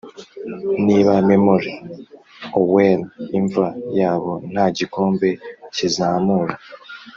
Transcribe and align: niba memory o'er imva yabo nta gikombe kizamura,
niba 0.85 1.13
memory 1.29 1.71
o'er 2.59 2.99
imva 3.39 3.67
yabo 3.99 4.33
nta 4.51 4.65
gikombe 4.77 5.29
kizamura, 5.75 6.53